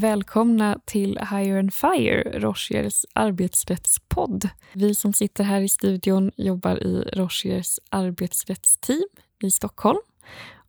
[0.00, 4.48] välkomna till Hire and Fire, Rochers arbetsrättspodd.
[4.72, 9.08] Vi som sitter här i studion jobbar i Rochers arbetsrättsteam
[9.42, 9.98] i Stockholm.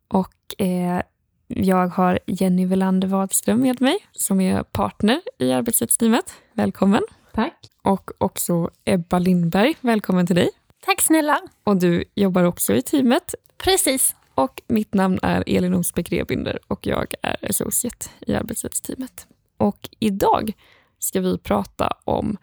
[0.08, 1.02] Och eh,
[1.46, 6.34] jag har Jenny Velander Wadström med mig som är partner i arbetsrättsteamet.
[6.52, 7.02] Välkommen!
[7.34, 7.58] Tack!
[7.82, 9.74] Och också Ebba Lindberg.
[9.80, 10.50] Välkommen till dig!
[10.84, 11.40] Tack snälla!
[11.64, 13.34] Och du jobbar också i teamet.
[13.58, 14.14] Precis.
[14.34, 19.26] Och mitt namn är Elin Osbeck Rebinder och jag är associate i arbetsrättsteamet.
[19.56, 20.52] Och idag
[20.98, 22.36] ska vi prata om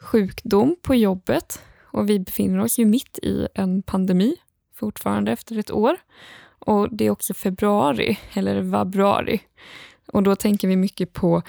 [0.00, 1.62] sjukdom på jobbet.
[1.92, 4.36] Och vi befinner oss ju mitt i en pandemi
[4.74, 5.96] fortfarande efter ett år.
[6.58, 9.40] Och det är också februari, eller vabruari.
[10.12, 11.42] Och då tänker vi mycket på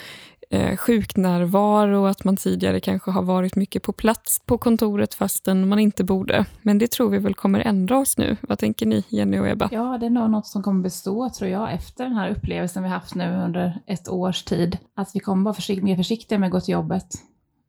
[0.50, 5.68] eh, sjuknärvaro och att man tidigare kanske har varit mycket på plats på kontoret fastän
[5.68, 6.46] man inte borde.
[6.62, 8.38] Men det tror vi väl kommer ändra oss nu.
[8.42, 9.70] Vad tänker ni, Jenny och Ebba?
[9.72, 12.90] Ja, det är nog något som kommer bestå, tror jag, efter den här upplevelsen vi
[12.90, 14.78] haft nu under ett års tid.
[14.96, 17.08] Att vi kommer vara försikt mer försiktiga med att gå till jobbet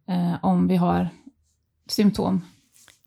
[0.09, 1.09] eh, om vi har
[1.87, 2.43] symptom.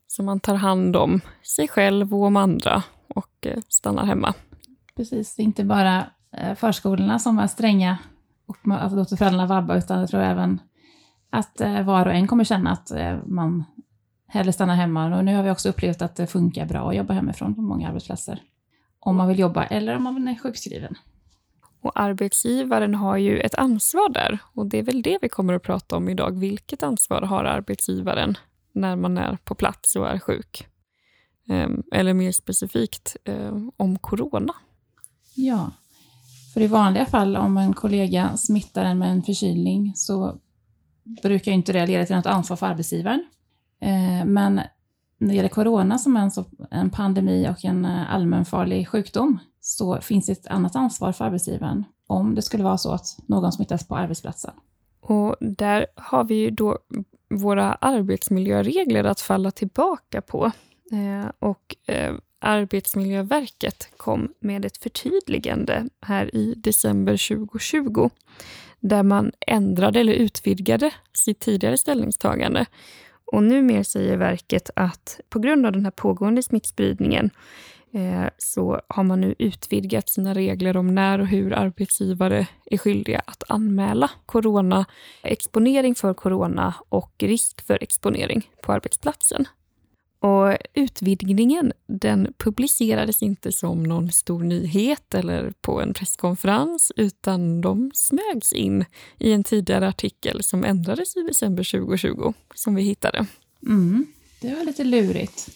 [0.08, 4.34] Så man tar hand om sig själv och om andra och eh, stannar hemma.
[4.96, 6.06] Precis, inte bara
[6.38, 7.98] eh, förskolorna som är stränga
[8.66, 10.62] att låta föräldrarna vabba, utan jag tror även
[11.30, 13.64] att eh, var och en kommer känna att eh, man
[14.28, 15.18] hellre stannar hemma.
[15.18, 17.90] Och nu har vi också upplevt att det funkar bra att jobba hemifrån på många
[17.90, 18.42] arbetsplatser.
[19.00, 20.96] Om man vill jobba eller om man är sjukskriven.
[21.82, 25.64] Och arbetsgivaren har ju ett ansvar där och det är väl det vi kommer att
[25.64, 26.40] prata om idag.
[26.40, 28.38] Vilket ansvar har arbetsgivaren
[28.74, 30.68] när man är på plats och är sjuk?
[31.50, 34.54] Ehm, eller mer specifikt ehm, om corona.
[35.36, 35.72] Ja,
[36.54, 40.38] för i vanliga fall om en kollega smittar en med en förkylning så
[41.24, 43.26] brukar inte det leda till något ansvar för arbetsgivaren.
[43.82, 44.62] Eh, men
[45.18, 46.32] när det gäller corona som är
[46.72, 51.84] en pandemi och en eh, allmänfarlig sjukdom så finns det ett annat ansvar för arbetsgivaren
[52.08, 54.54] om det skulle vara så att någon smittas på arbetsplatsen.
[55.02, 56.78] Och där har vi ju då
[57.30, 60.52] våra arbetsmiljöregler att falla tillbaka på.
[60.92, 62.14] Eh, och eh,
[62.44, 68.10] Arbetsmiljöverket kom med ett förtydligande här i december 2020
[68.80, 72.66] där man ändrade eller utvidgade sitt tidigare ställningstagande.
[73.26, 77.30] Och numera säger verket att på grund av den här pågående smittspridningen
[77.94, 83.22] eh, så har man nu utvidgat sina regler om när och hur arbetsgivare är skyldiga
[83.26, 84.86] att anmäla corona,
[85.24, 89.46] exponering för corona och risk för exponering på arbetsplatsen.
[90.22, 97.92] Och utvidgningen den publicerades inte som någon stor nyhet eller på en presskonferens utan de
[97.94, 98.86] smögs in
[99.20, 103.26] i en tidigare artikel som ändrades i december 2020 som vi hittade.
[103.68, 104.06] Mm,
[104.42, 105.50] det var lite lurigt.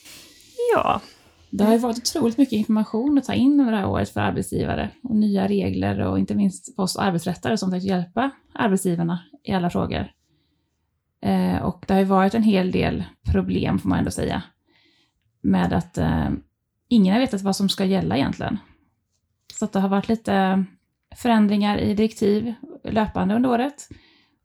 [0.73, 1.01] Ja.
[1.49, 4.21] Det har ju varit otroligt mycket information att ta in under det här året för
[4.21, 9.69] arbetsgivare och nya regler och inte minst oss arbetsrättare som försökt hjälpa arbetsgivarna i alla
[9.69, 10.11] frågor.
[11.21, 14.43] Eh, och det har ju varit en hel del problem får man ändå säga
[15.45, 16.29] med att eh,
[16.87, 18.57] ingen har vetat vad som ska gälla egentligen.
[19.53, 20.65] Så att det har varit lite
[21.15, 23.89] förändringar i direktiv löpande under året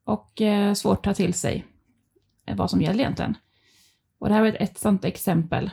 [0.05, 1.67] och eh, svårt att ta till sig
[2.57, 3.37] vad som gäller egentligen.
[4.19, 5.71] Och det här är ett sådant exempel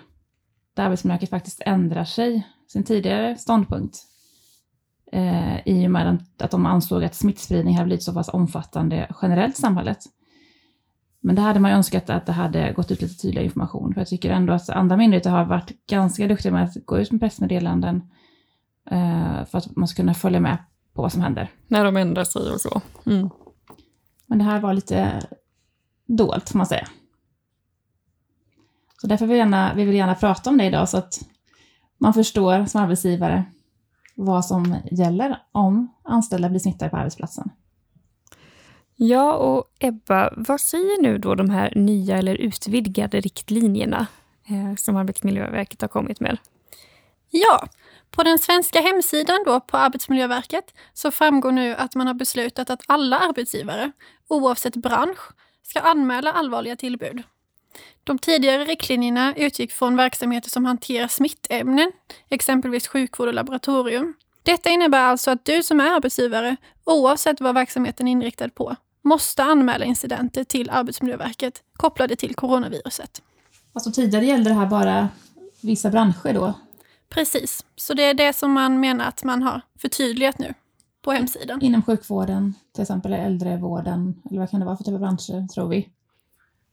[0.73, 3.97] där Arbetsmiljöverket faktiskt ändrar sig, sin tidigare ståndpunkt,
[5.11, 9.57] eh, i och med att de ansåg att smittspridning hade blivit så pass omfattande generellt
[9.57, 9.99] i samhället
[11.21, 13.93] men det hade man ju önskat att det hade gått ut lite tydligare information.
[13.93, 17.11] För jag tycker ändå att andra myndigheter har varit ganska duktiga med att gå ut
[17.11, 18.01] med pressmeddelanden
[18.91, 20.57] eh, för att man ska kunna följa med
[20.93, 21.51] på vad som händer.
[21.67, 22.81] När de ändrar sig och så.
[23.05, 23.29] Mm.
[24.25, 25.21] Men det här var lite
[26.05, 26.87] dolt, får man säga.
[29.01, 31.19] Så därför vill vi, gärna, vi vill gärna prata om det idag, så att
[31.97, 33.45] man förstår som arbetsgivare
[34.15, 37.49] vad som gäller om anställda blir smittade på arbetsplatsen.
[38.99, 44.07] Ja, och Ebba, vad säger nu då de här nya eller utvidgade riktlinjerna
[44.47, 46.37] eh, som Arbetsmiljöverket har kommit med?
[47.29, 47.67] Ja,
[48.11, 52.83] på den svenska hemsidan då på Arbetsmiljöverket så framgår nu att man har beslutat att
[52.87, 53.91] alla arbetsgivare,
[54.27, 55.19] oavsett bransch,
[55.63, 57.23] ska anmäla allvarliga tillbud.
[58.03, 61.91] De tidigare riktlinjerna utgick från verksamheter som hanterar smittämnen,
[62.29, 64.13] exempelvis sjukvård och laboratorium.
[64.43, 68.75] Detta innebär alltså att du som är arbetsgivare, oavsett vad verksamheten är inriktad på,
[69.07, 73.21] måste anmäla incidenter till Arbetsmiljöverket kopplade till coronaviruset.
[73.73, 75.09] Alltså tidigare gällde det här bara
[75.61, 76.53] vissa branscher då?
[77.09, 80.53] Precis, så det är det som man menar att man har förtydligat nu
[81.01, 81.61] på hemsidan.
[81.61, 85.67] Inom sjukvården, till exempel äldrevården, eller vad kan det vara för typ av branscher, tror
[85.67, 85.89] vi?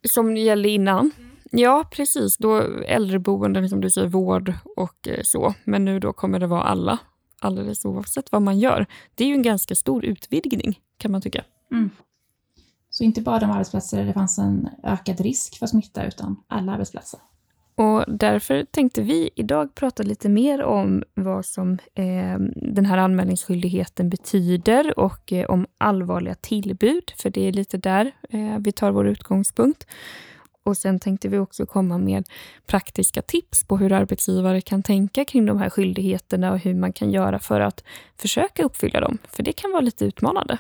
[0.09, 1.11] Som gällde innan?
[1.51, 2.37] Ja, precis.
[2.37, 5.55] Då äldreboenden, som du säger, vård och eh, så.
[5.65, 6.99] Men nu då kommer det vara alla,
[7.41, 8.87] alldeles oavsett vad man gör.
[9.15, 11.45] Det är ju en ganska stor utvidgning, kan man tycka.
[11.71, 11.91] Mm.
[12.97, 16.73] Så inte bara de arbetsplatser där det fanns en ökad risk för smitta, utan alla
[16.73, 17.21] arbetsplatser.
[17.75, 24.11] Och därför tänkte vi idag prata lite mer om vad som eh, den här anmälningsskyldigheten
[24.11, 29.07] betyder och eh, om allvarliga tillbud, för det är lite där eh, vi tar vår
[29.07, 29.87] utgångspunkt.
[30.65, 32.29] Och sen tänkte vi också komma med
[32.67, 37.11] praktiska tips på hur arbetsgivare kan tänka kring de här skyldigheterna och hur man kan
[37.11, 37.85] göra för att
[38.17, 40.59] försöka uppfylla dem, för det kan vara lite utmanande.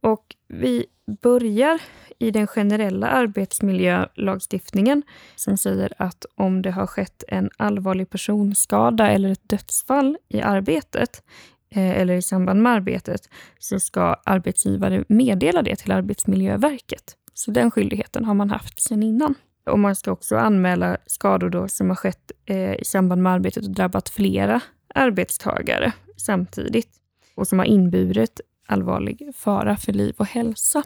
[0.00, 0.86] Och vi
[1.22, 1.80] börjar
[2.18, 5.02] i den generella arbetsmiljölagstiftningen
[5.36, 11.22] som säger att om det har skett en allvarlig personskada eller ett dödsfall i arbetet
[11.70, 13.28] eh, eller i samband med arbetet
[13.58, 17.16] så ska arbetsgivare meddela det till Arbetsmiljöverket.
[17.34, 19.34] Så den skyldigheten har man haft sedan innan.
[19.66, 23.64] Och man ska också anmäla skador då som har skett eh, i samband med arbetet
[23.64, 24.60] och drabbat flera
[24.94, 26.90] arbetstagare samtidigt
[27.34, 30.82] och som har inburit allvarlig fara för liv och hälsa.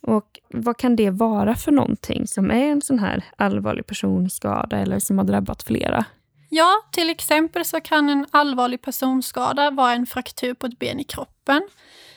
[0.00, 4.98] Och vad kan det vara för någonting som är en sån här allvarlig personskada eller
[4.98, 6.04] som har drabbat flera?
[6.48, 11.04] Ja, till exempel så kan en allvarlig personskada vara en fraktur på ett ben i
[11.04, 11.68] kroppen.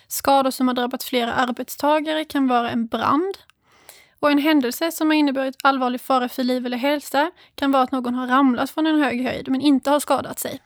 [0.08, 3.38] Skador som har drabbat flera arbetstagare kan vara en brand.
[4.20, 7.92] Och en händelse som har inneburit allvarlig fara för liv eller hälsa kan vara att
[7.92, 10.62] någon har ramlat från en hög höjd men inte har skadat sig.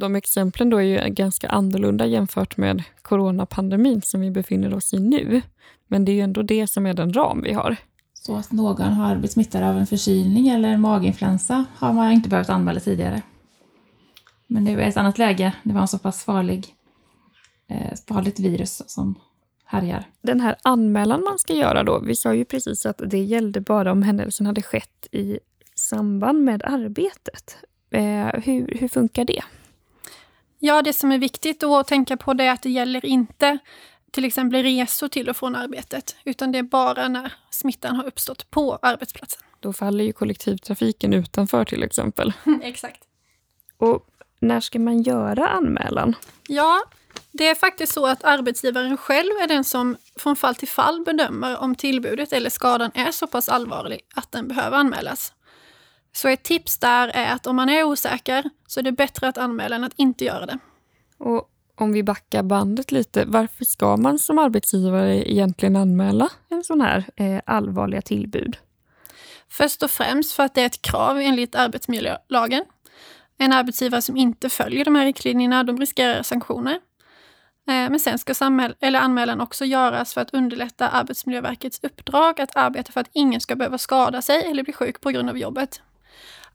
[0.00, 4.98] De exemplen då är ju ganska annorlunda jämfört med coronapandemin som vi befinner oss i
[4.98, 5.42] nu.
[5.86, 7.76] Men det är ju ändå det som är den ram vi har.
[8.14, 12.28] Så att någon har blivit smittad av en förkylning eller en maginfluensa har man inte
[12.28, 13.22] behövt anmäla tidigare.
[14.46, 15.52] Men nu är ett annat läge.
[15.62, 16.74] Det var en så pass farlig,
[17.68, 19.14] eh, farligt virus som
[19.64, 20.04] härjar.
[20.22, 23.92] Den här anmälan man ska göra då, vi sa ju precis att det gällde bara
[23.92, 25.38] om händelsen hade skett i
[25.74, 27.56] samband med arbetet.
[27.90, 29.42] Eh, hur, hur funkar det?
[30.62, 33.58] Ja, det som är viktigt att tänka på det är att det gäller inte
[34.10, 38.50] till exempel resor till och från arbetet, utan det är bara när smittan har uppstått
[38.50, 39.42] på arbetsplatsen.
[39.60, 42.32] Då faller ju kollektivtrafiken utanför till exempel.
[42.62, 43.02] Exakt.
[43.76, 44.06] Och
[44.40, 46.14] när ska man göra anmälan?
[46.48, 46.82] Ja,
[47.32, 51.58] det är faktiskt så att arbetsgivaren själv är den som från fall till fall bedömer
[51.58, 55.32] om tillbudet eller skadan är så pass allvarlig att den behöver anmälas.
[56.12, 59.38] Så ett tips där är att om man är osäker så är det bättre att
[59.38, 60.58] anmäla än att inte göra det.
[61.18, 66.80] Och om vi backar bandet lite, varför ska man som arbetsgivare egentligen anmäla en sån
[66.80, 68.56] här eh, allvarliga tillbud?
[69.48, 72.64] Först och främst för att det är ett krav enligt arbetsmiljölagen.
[73.38, 76.72] En arbetsgivare som inte följer de här riktlinjerna de riskerar sanktioner.
[77.68, 78.34] Eh, men sen ska
[78.80, 83.56] eller anmälan också göras för att underlätta Arbetsmiljöverkets uppdrag att arbeta för att ingen ska
[83.56, 85.82] behöva skada sig eller bli sjuk på grund av jobbet.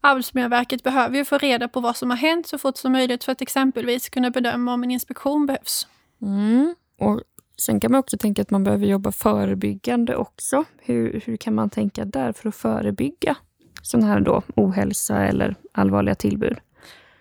[0.02, 3.32] Arbetsmiljöverket behöver ju få reda på vad som har hänt så fort som möjligt för
[3.32, 5.88] att exempelvis kunna bedöma om en inspektion behövs.
[6.22, 6.76] Mm.
[7.00, 7.22] Och
[7.58, 10.64] Sen kan man också tänka att man behöver jobba förebyggande också.
[10.78, 13.36] Hur, hur kan man tänka där för att förebygga
[13.82, 16.58] sån här då ohälsa eller allvarliga tillbud?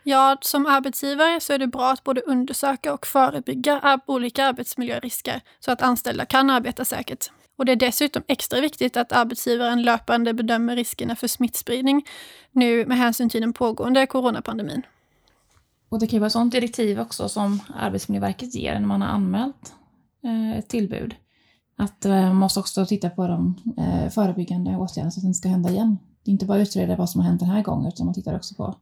[0.02, 5.72] Ja, som arbetsgivare så är det bra att både undersöka och förebygga olika arbetsmiljörisker så
[5.72, 7.30] att anställda kan arbeta säkert.
[7.56, 12.06] Och det är dessutom extra viktigt att arbetsgivaren löpande bedömer riskerna för smittspridning
[12.52, 14.82] nu med hänsyn till den pågående coronapandemin.
[15.88, 19.74] Och det kan ju vara sådant direktiv också som Arbetsmiljöverket ger när man har anmält
[20.24, 21.14] eh, ett tillbud.
[21.76, 25.38] Att man eh, måste också titta på de eh, förebyggande åtgärderna så att det inte
[25.38, 25.98] ska hända igen.
[26.22, 28.14] Det är inte bara att utreda vad som har hänt den här gången utan man
[28.14, 28.74] tittar också på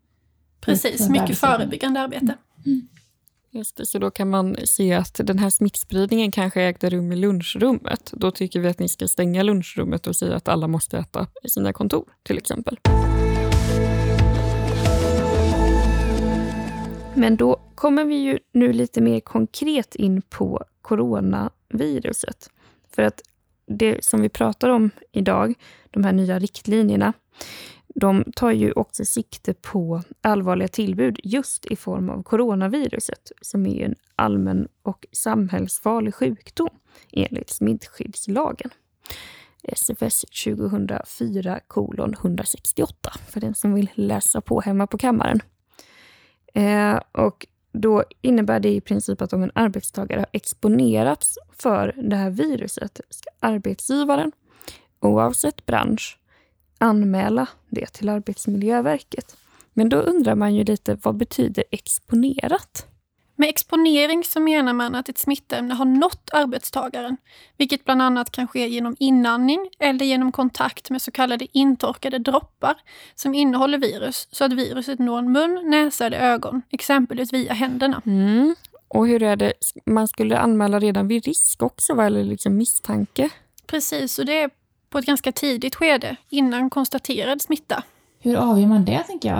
[0.60, 2.34] Precis, mycket förebyggande arbete.
[2.66, 2.88] Mm.
[3.54, 7.16] Just det, så då kan man se att den här smittspridningen kanske ägde rum i
[7.16, 8.10] lunchrummet.
[8.12, 11.50] Då tycker vi att ni ska stänga lunchrummet och säga att alla måste äta i
[11.50, 12.78] sina kontor, till exempel.
[17.14, 22.50] Men då kommer vi ju nu lite mer konkret in på coronaviruset.
[22.94, 23.22] För att
[23.66, 25.54] det som vi pratar om idag,
[25.90, 27.12] de här nya riktlinjerna,
[27.94, 33.84] de tar ju också sikte på allvarliga tillbud just i form av coronaviruset som är
[33.84, 36.70] en allmän och samhällsfarlig sjukdom
[37.12, 38.70] enligt smittskyddslagen.
[39.62, 45.40] SFS 2004 kolon 168 för den som vill läsa på hemma på kammaren.
[46.54, 52.16] Eh, och då innebär det i princip att om en arbetstagare har exponerats för det
[52.16, 54.32] här viruset ska arbetsgivaren,
[55.00, 56.18] oavsett bransch,
[56.82, 59.36] anmäla det till Arbetsmiljöverket.
[59.72, 62.86] Men då undrar man ju lite, vad betyder exponerat?
[63.36, 67.16] Med exponering så menar man att ett smittämne har nått arbetstagaren,
[67.56, 72.74] vilket bland annat kan ske genom inandning eller genom kontakt med så kallade intorkade droppar
[73.14, 78.02] som innehåller virus, så att viruset når mun, näsa eller ögon, exempelvis via händerna.
[78.06, 78.54] Mm.
[78.88, 79.52] Och hur är det,
[79.86, 83.30] man skulle anmäla redan vid risk också, eller liksom misstanke?
[83.66, 84.50] Precis, och det är
[84.92, 87.82] på ett ganska tidigt skede, innan konstaterad smitta.
[88.20, 89.38] Hur avgör man det, tänker jag?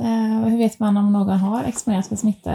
[0.00, 2.52] Eh, hur vet man om någon har exponerats för smitta?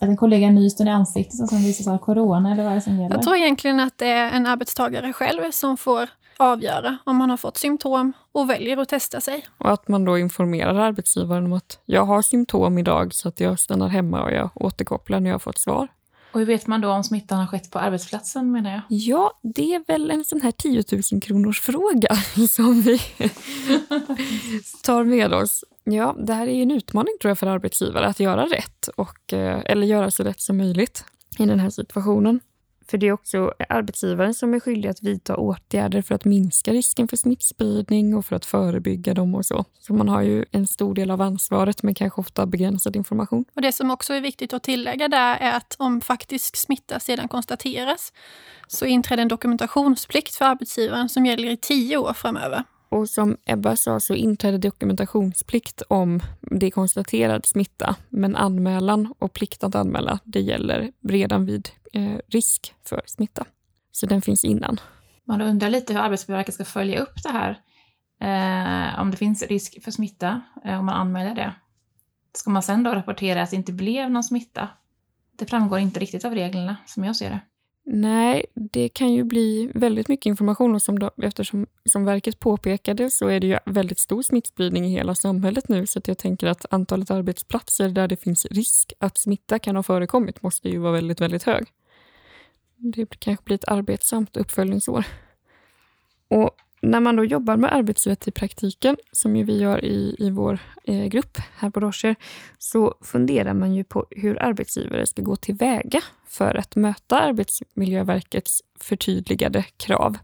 [0.00, 2.82] Att en kollega nyser i ansiktet som visar sig ha corona, eller vad är det
[2.82, 3.14] som gäller?
[3.14, 7.36] Jag tror egentligen att det är en arbetstagare själv som får avgöra om man har
[7.36, 9.44] fått symptom och väljer att testa sig.
[9.58, 13.58] Och att man då informerar arbetsgivaren om att jag har symptom idag så att jag
[13.58, 15.88] stannar hemma och jag återkopplar när jag har fått svar.
[16.32, 18.80] Och hur vet man då om smittan har skett på arbetsplatsen menar jag?
[18.88, 22.14] Ja, det är väl en sån här 10 000 kronors fråga
[22.48, 22.98] som vi
[24.82, 25.64] tar med oss.
[25.84, 29.62] Ja, det här är en utmaning tror jag för arbetsgivare att göra rätt och, eh,
[29.66, 31.04] eller göra så rätt som möjligt
[31.38, 32.40] i den här situationen.
[32.92, 37.08] För det är också arbetsgivaren som är skyldig att vidta åtgärder för att minska risken
[37.08, 39.64] för smittspridning och för att förebygga dem och så.
[39.80, 43.44] Så man har ju en stor del av ansvaret men kanske ofta begränsad information.
[43.54, 47.28] Och Det som också är viktigt att tillägga där är att om faktisk smitta sedan
[47.28, 48.12] konstateras
[48.66, 52.64] så inträder en dokumentationsplikt för arbetsgivaren som gäller i tio år framöver.
[52.92, 57.96] Och som Ebba sa så inträder dokumentationsplikt om det är konstaterad smitta.
[58.08, 63.44] Men anmälan och plikt att anmäla, det gäller redan vid eh, risk för smitta.
[63.92, 64.80] Så den finns innan.
[65.24, 67.50] Man undrar lite hur Arbetsmiljöverket ska följa upp det här.
[68.20, 71.54] Eh, om det finns risk för smitta, eh, om man anmäler det.
[72.34, 74.68] Ska man sen då rapportera att det inte blev någon smitta?
[75.38, 77.40] Det framgår inte riktigt av reglerna, som jag ser det.
[77.84, 83.10] Nej, det kan ju bli väldigt mycket information och som då, eftersom som verket påpekade
[83.10, 86.46] så är det ju väldigt stor smittspridning i hela samhället nu så att jag tänker
[86.46, 90.92] att antalet arbetsplatser där det finns risk att smitta kan ha förekommit måste ju vara
[90.92, 91.66] väldigt, väldigt hög.
[92.76, 95.04] Det kanske blir ett arbetsamt uppföljningsår.
[96.28, 96.50] Och
[96.82, 100.58] när man då jobbar med arbetsrätt i praktiken, som ju vi gör i, i vår
[100.84, 102.16] eh, grupp här på Rocher,
[102.58, 109.62] så funderar man ju på hur arbetsgivare ska gå tillväga för att möta Arbetsmiljöverkets förtydligade
[109.76, 110.18] krav.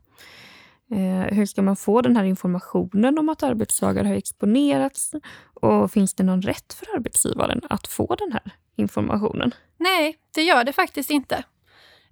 [0.90, 5.12] Eh, hur ska man få den här informationen om att arbetstagare har exponerats?
[5.54, 9.54] Och finns det någon rätt för arbetsgivaren att få den här informationen?
[9.76, 11.44] Nej, det gör det faktiskt inte.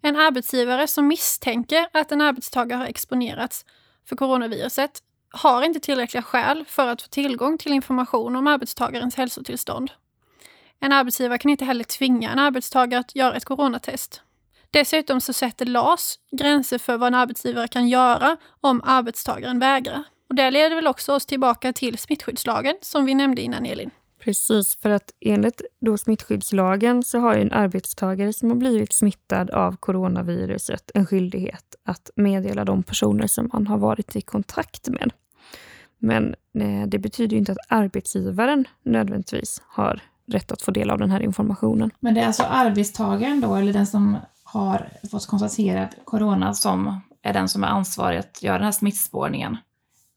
[0.01, 3.65] En arbetsgivare som misstänker att en arbetstagare har exponerats
[4.09, 9.91] för coronaviruset har inte tillräckliga skäl för att få tillgång till information om arbetstagarens hälsotillstånd.
[10.81, 14.23] En arbetsgivare kan inte heller tvinga en arbetstagare att göra ett coronatest.
[14.71, 20.03] Dessutom så sätter LAS gränser för vad en arbetsgivare kan göra om arbetstagaren vägrar.
[20.29, 23.91] Och det leder väl också oss tillbaka till smittskyddslagen som vi nämnde innan Elin.
[24.19, 29.77] Precis, för att enligt då smittskyddslagen så har en arbetstagare som har blivit smittad av
[29.77, 35.13] coronaviruset en skyldighet att meddela de personer som man har varit i kontakt med.
[35.99, 41.11] Men eh, det betyder inte att arbetsgivaren nödvändigtvis har rätt att få del av den
[41.11, 41.91] här informationen.
[42.01, 47.33] Men det är alltså arbetstagaren då, eller den som har fått konstaterad corona, som är
[47.33, 49.57] den som är ansvarig att göra den här smittspårningen.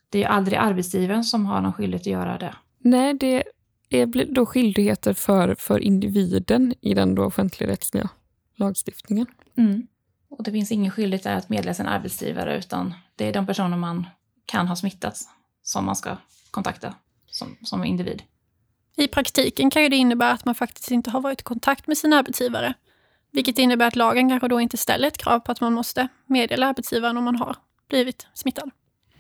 [0.10, 2.56] Det är ju aldrig arbetsgivaren som har någon skyldighet att göra det.
[2.80, 3.44] Nej, det
[3.90, 8.10] är då skyldigheter för, för individen i den då offentligrättsliga
[8.56, 9.26] lagstiftningen.
[9.58, 9.88] Mm.
[10.30, 14.08] Och det finns ingen skyldighet att meddela sin arbetsgivare utan det är de personer man
[14.46, 15.30] kan ha smittats
[15.64, 16.18] som man ska
[16.52, 16.96] kontakta
[17.28, 18.24] som, som individ.
[18.96, 21.98] I praktiken kan ju det innebära att man faktiskt inte har varit i kontakt med
[21.98, 22.74] sin arbetsgivare.
[23.32, 26.68] Vilket innebär att lagen kanske då inte ställer ett krav på att man måste meddela
[26.68, 27.56] arbetsgivaren om man har
[27.90, 28.72] blivit smittad.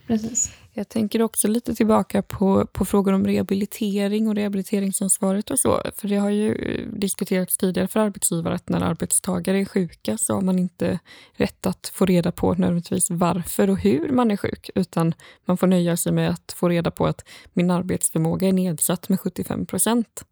[0.07, 0.51] Precis.
[0.79, 5.81] Jag tänker också lite tillbaka på, på frågor om rehabilitering och rehabiliteringsansvaret och så.
[5.95, 10.33] För det har ju eh, diskuterats tidigare för arbetsgivare att när arbetstagare är sjuka så
[10.33, 10.99] har man inte
[11.31, 15.13] rätt att få reda på nödvändigtvis varför och hur man är sjuk, utan
[15.45, 19.19] man får nöja sig med att få reda på att min arbetsförmåga är nedsatt med
[19.19, 20.25] 75 procent.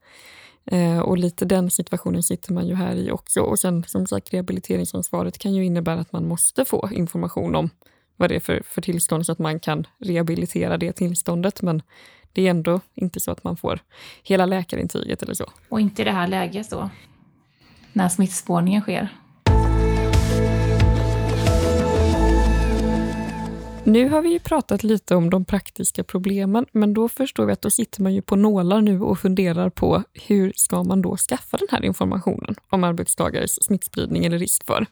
[0.66, 3.42] Eh, och lite den situationen sitter man ju här i också.
[3.42, 7.70] Och sen som sagt rehabiliteringsansvaret kan ju innebära att man måste få information om
[8.18, 11.62] vad det är för, för tillstånd så att man kan rehabilitera det tillståndet.
[11.62, 11.82] Men
[12.34, 13.80] det är ändå inte så att man får
[14.24, 15.52] hela läkarintyget eller så.
[15.70, 16.90] Och inte i det här läget då,
[17.94, 19.10] när smittspårningen sker.
[23.88, 27.62] Nu har vi ju pratat lite om de praktiska problemen, men då förstår vi att
[27.62, 31.58] då sitter man ju på nålar nu och funderar på hur ska man då skaffa
[31.58, 34.86] den här informationen om arbetstagares smittspridning eller risk för.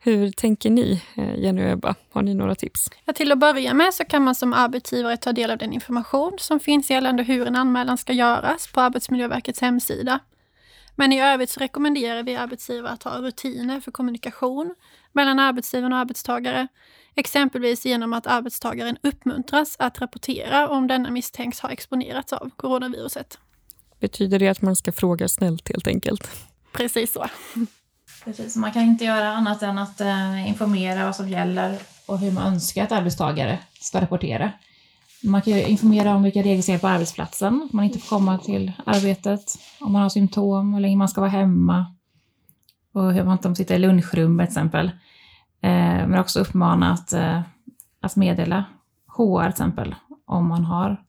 [0.00, 1.94] Hur tänker ni, eh, Jenny och Ebba?
[2.12, 2.90] Har ni några tips?
[3.04, 6.32] Ja, till att börja med så kan man som arbetsgivare ta del av den information
[6.38, 10.20] som finns gällande hur en anmälan ska göras på Arbetsmiljöverkets hemsida.
[10.98, 14.74] Men i övrigt så rekommenderar vi arbetsgivare att ha rutiner för kommunikation
[15.12, 16.68] mellan arbetsgivaren och arbetstagare
[17.18, 23.38] Exempelvis genom att arbetstagaren uppmuntras att rapportera om denna misstänks ha exponerats av coronaviruset.
[24.00, 26.30] Betyder det att man ska fråga snällt helt enkelt?
[26.72, 27.26] Precis så.
[28.24, 32.32] Precis, man kan inte göra annat än att eh, informera vad som gäller och hur
[32.32, 34.52] man önskar att arbetstagare ska rapportera.
[35.22, 38.16] Man kan ju informera om vilka regler som gäller på arbetsplatsen, om man inte får
[38.16, 39.40] komma till arbetet,
[39.80, 41.86] om man har symptom, hur länge man ska vara hemma
[42.92, 44.86] och hur man inte får sitta i lunchrum till exempel.
[45.60, 47.40] Eh, men också uppmana att, eh,
[48.00, 48.64] att meddela
[49.06, 49.94] HR till exempel
[50.26, 51.02] om man har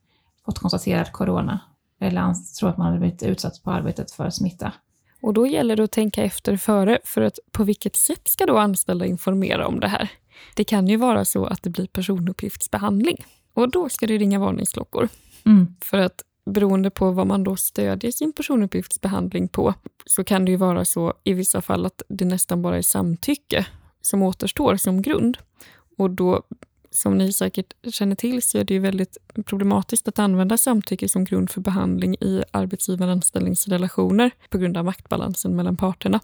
[0.46, 1.60] fått konstaterat corona
[2.02, 4.74] eller tror att man har blivit utsatt på arbetet för smitta.
[5.22, 8.58] Och då gäller det att tänka efter före, för att på vilket sätt ska då
[8.58, 10.10] anställda informera om det här?
[10.56, 15.10] Det kan ju vara så att det blir personuppgiftsbehandling och då ska det ringa varningsklockor.
[15.46, 15.76] Mm.
[15.82, 19.74] För att beroende på vad man då stödjer sin personuppgiftsbehandling på
[20.06, 23.66] så kan det ju vara så i vissa fall att det nästan bara är samtycke
[24.02, 25.38] som återstår som grund.
[25.98, 26.44] Och då
[26.92, 31.24] som ni säkert känner till så är det ju väldigt problematiskt att använda samtycke som
[31.24, 36.20] grund för behandling i arbetsgivare-anställningsrelationer på grund av maktbalansen mellan parterna.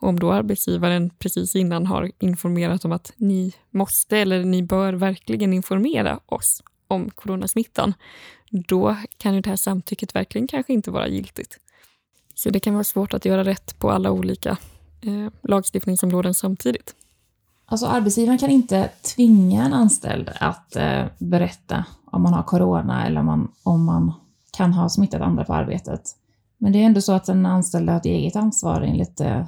[0.00, 4.92] Och om då arbetsgivaren precis innan har informerat om att ni måste eller ni bör
[4.92, 7.94] verkligen informera oss om coronasmittan,
[8.50, 11.58] då kan ju det här samtycket verkligen kanske inte vara giltigt.
[12.34, 14.58] Så det kan vara svårt att göra rätt på alla olika
[15.00, 16.94] eh, lagstiftningsområden samtidigt.
[17.66, 23.20] Alltså arbetsgivaren kan inte tvinga en anställd att eh, berätta om man har corona eller
[23.20, 24.12] om man, om man
[24.50, 26.00] kan ha smittat andra på arbetet.
[26.58, 29.44] Men det är ändå så att en anställd har ett eget ansvar enligt eh,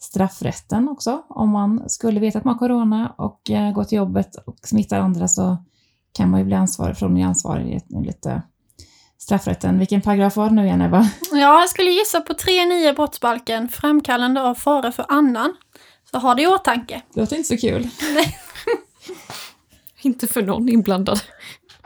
[0.00, 1.22] straffrätten också.
[1.28, 5.00] Om man skulle veta att man har corona och eh, går till jobbet och smittar
[5.00, 5.56] andra så
[6.12, 8.38] kan man ju bli ansvarig, från ansvarig enligt eh,
[9.18, 9.78] straffrätten.
[9.78, 11.10] Vilken paragraf var det nu igen Ebba?
[11.32, 15.56] Ja, jag skulle gissa på 3.9 brottsbalken, framkallande av fara för annan.
[16.10, 17.02] Så ha det i åtanke.
[17.14, 17.88] Det låter inte så kul.
[18.14, 18.36] Nej.
[20.02, 21.20] Inte för någon inblandad.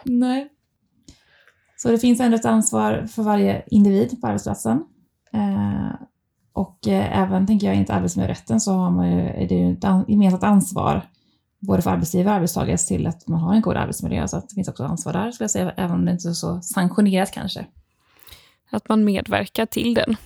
[0.05, 0.49] Nej.
[1.77, 4.85] Så det finns ändå ett ansvar för varje individ på arbetsplatsen.
[5.33, 5.95] Eh,
[6.55, 9.85] och eh, även, tänker jag, enligt arbetsmiljörätten så har man ju, är det ju ett
[9.85, 11.03] an, gemensamt ansvar
[11.59, 14.29] både för arbetsgivare och arbetstagare till att man har en god arbetsmiljö.
[14.29, 16.33] Så att det finns också ansvar där, skulle jag säga, även om det inte är
[16.33, 17.67] så sanktionerat kanske.
[18.71, 20.17] Att man medverkar till den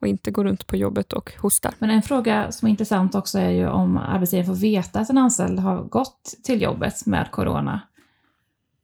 [0.00, 1.74] och inte går runt på jobbet och hostar.
[1.78, 5.18] Men en fråga som är intressant också är ju om arbetsgivaren får veta att en
[5.18, 7.80] anställd har gått till jobbet med corona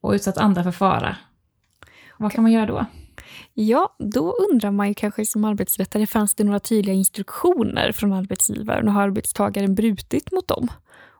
[0.00, 1.16] och utsatt andra för fara.
[2.18, 2.86] Vad kan man göra då?
[3.54, 8.88] Ja, då undrar man ju kanske som arbetsrättare, fanns det några tydliga instruktioner från arbetsgivaren
[8.88, 10.68] och har arbetstagaren brutit mot dem?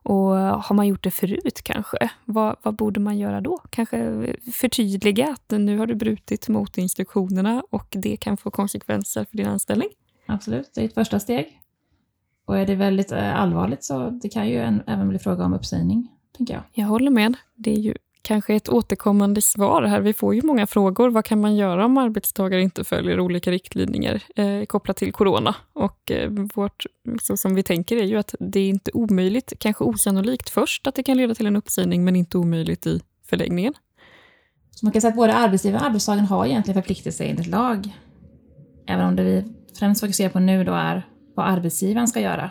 [0.09, 2.11] Och har man gjort det förut kanske?
[2.25, 3.59] Vad, vad borde man göra då?
[3.71, 9.37] Kanske förtydliga att nu har du brutit mot instruktionerna och det kan få konsekvenser för
[9.37, 9.89] din anställning?
[10.27, 11.61] Absolut, det är ett första steg.
[12.45, 15.55] Och är det väldigt eh, allvarligt så det kan ju en, även bli fråga om
[15.55, 16.63] uppsägning, tänker jag.
[16.73, 17.35] Jag håller med.
[17.55, 17.95] Det är ju
[18.27, 20.01] kanske ett återkommande svar här.
[20.01, 21.11] Vi får ju många frågor.
[21.11, 25.55] Vad kan man göra om arbetstagare inte följer olika riktlinjer eh, kopplat till corona?
[25.73, 26.87] Och eh, vårt,
[27.23, 30.95] så som vi tänker är ju att det är inte omöjligt, kanske osannolikt först, att
[30.95, 33.75] det kan leda till en uppsägning, men inte omöjligt i förlängningen.
[34.71, 37.97] Så man kan säga att både arbetsgivaren och arbetstagaren har egentligen förpliktelser enligt lag.
[38.87, 39.45] Även om det vi
[39.79, 42.51] främst fokuserar på nu då är vad arbetsgivaren ska göra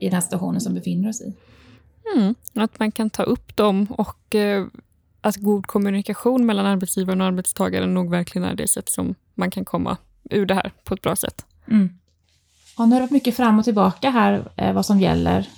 [0.00, 1.34] i den här situationen som vi befinner oss i.
[2.16, 4.66] Mm, att man kan ta upp dem och eh,
[5.20, 9.64] att god kommunikation mellan arbetsgivaren och arbetstagaren nog verkligen är det sätt som man kan
[9.64, 9.96] komma
[10.30, 11.46] ur det här på ett bra sätt.
[11.70, 11.88] Mm.
[12.76, 15.48] Ja, nu har det varit mycket fram och tillbaka här eh, vad som gäller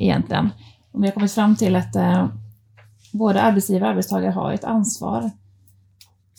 [0.00, 0.48] egentligen.
[0.92, 2.28] Och vi har kommit fram till att eh,
[3.12, 5.30] både arbetsgivare och arbetstagare har ett ansvar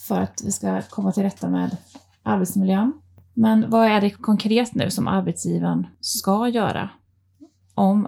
[0.08, 1.78] för att vi ska komma till rätta med
[2.24, 2.94] arbetsmiljön.
[3.34, 6.90] Men vad är det konkret nu som arbetsgivaren ska göra
[7.76, 8.08] om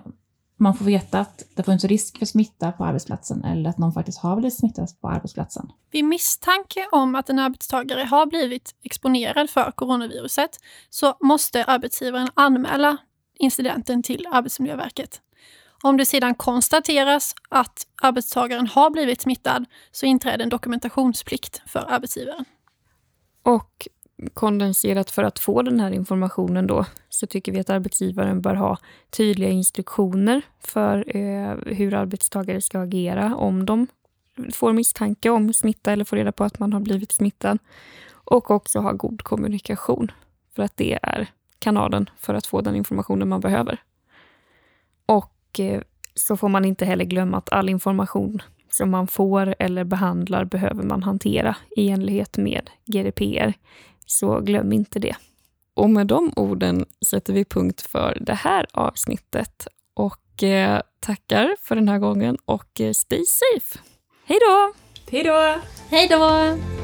[0.63, 4.19] man får veta att det finns risk för smitta på arbetsplatsen eller att någon faktiskt
[4.19, 5.71] har blivit smittad på arbetsplatsen.
[5.91, 12.97] Vid misstanke om att en arbetstagare har blivit exponerad för coronaviruset så måste arbetsgivaren anmäla
[13.39, 15.21] incidenten till Arbetsmiljöverket.
[15.83, 22.45] Om det sedan konstateras att arbetstagaren har blivit smittad så inträder en dokumentationsplikt för arbetsgivaren.
[23.43, 23.87] Och
[24.33, 28.77] kondenserat för att få den här informationen då så tycker vi att arbetsgivaren bör ha
[29.09, 33.87] tydliga instruktioner för eh, hur arbetstagare ska agera om de
[34.53, 37.57] får misstanke om smitta eller får reda på att man har blivit smittad.
[38.11, 40.11] Och också ha god kommunikation
[40.55, 41.27] för att det är
[41.59, 43.81] kanalen för att få den informationen man behöver.
[45.05, 45.81] Och eh,
[46.15, 50.83] så får man inte heller glömma att all information som man får eller behandlar behöver
[50.83, 53.53] man hantera i enlighet med GDPR.
[54.05, 55.15] Så glöm inte det.
[55.75, 61.75] Och med de orden sätter vi punkt för det här avsnittet och eh, tackar för
[61.75, 63.79] den här gången och eh, stay safe.
[64.25, 64.73] Hej då!
[65.11, 65.59] Hej då!
[65.89, 66.82] Hej då!